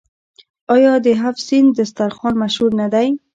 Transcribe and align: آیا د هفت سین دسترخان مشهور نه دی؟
آیا 0.75 0.93
د 1.05 1.07
هفت 1.21 1.39
سین 1.47 1.65
دسترخان 1.79 2.33
مشهور 2.43 2.71
نه 2.81 2.87
دی؟ 2.93 3.07